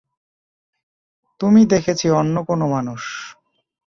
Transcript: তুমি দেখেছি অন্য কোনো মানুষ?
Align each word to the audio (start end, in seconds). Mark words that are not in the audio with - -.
তুমি 1.41 1.61
দেখেছি 1.65 2.07
অন্য 2.11 2.35
কোনো 2.43 2.65
মানুষ? 2.67 3.01